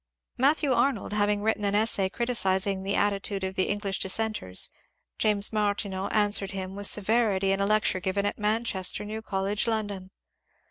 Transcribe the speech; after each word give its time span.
Matthew 0.35 0.73
Arnold 0.73 1.13
having 1.13 1.43
written 1.43 1.63
an 1.63 1.75
essay 1.75 2.09
criticising 2.09 2.81
the 2.81 2.95
attitude 2.95 3.43
of 3.43 3.53
the 3.53 3.65
English 3.69 3.99
dissenters, 3.99 4.71
James 5.19 5.53
Martineau 5.53 6.07
answered 6.07 6.49
him 6.53 6.75
with 6.75 6.87
severity 6.87 7.51
in 7.51 7.59
a 7.59 7.67
lecture 7.67 7.99
given 7.99 8.25
at 8.25 8.39
Manchester 8.39 9.05
New 9.05 9.21
Col 9.21 9.43
lege, 9.43 9.67
London. 9.67 10.09